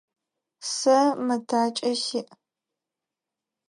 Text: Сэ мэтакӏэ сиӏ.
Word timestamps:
Сэ 0.73 0.97
мэтакӏэ 1.25 1.91
сиӏ. 2.03 2.21